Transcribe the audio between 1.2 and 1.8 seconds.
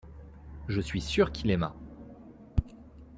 qu’il aima.